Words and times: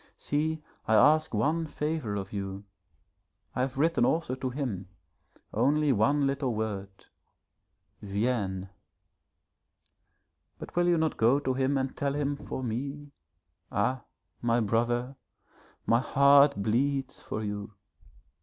See, 0.17 0.63
I 0.87 0.95
ask 0.95 1.31
one 1.31 1.67
favour 1.67 2.15
of 2.15 2.33
you 2.33 2.63
I 3.55 3.61
have 3.61 3.77
written 3.77 4.03
also 4.03 4.33
to 4.33 4.49
him, 4.49 4.89
only 5.53 5.93
one 5.93 6.25
little 6.25 6.55
word 6.55 6.89
"Viens," 8.01 8.65
but 10.57 10.75
will 10.75 10.87
you 10.87 10.97
not 10.97 11.17
go 11.17 11.37
to 11.41 11.53
him 11.53 11.77
and 11.77 11.95
tell 11.95 12.15
him 12.15 12.35
for 12.35 12.63
me? 12.63 13.11
Ah, 13.71 14.05
my 14.41 14.59
brother, 14.59 15.17
my 15.85 15.99
heart 15.99 16.59
bleeds 16.63 17.21
for 17.21 17.43
you. 17.43 17.75